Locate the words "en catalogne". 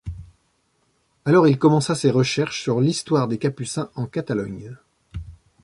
3.93-4.75